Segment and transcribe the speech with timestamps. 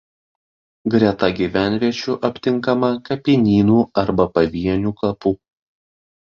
[0.93, 5.39] Greta gyvenviečių aptinkama kapinynų arba pavienių kapų.